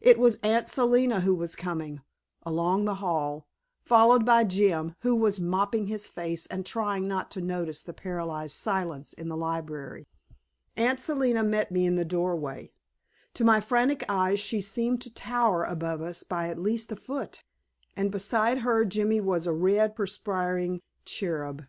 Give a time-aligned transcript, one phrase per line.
[0.00, 2.00] It was Aunt Selina who was coming
[2.46, 3.46] along the hall,
[3.82, 8.56] followed by Jim, who was mopping his face and trying not to notice the paralyzed
[8.56, 10.06] silence in the library.
[10.78, 12.72] Aunt Selina met me in the doorway.
[13.34, 17.42] To my frantic eyes she seemed to tower above us by at least a foot,
[17.94, 21.66] and beside her Jimmy was a red, perspiring cherub.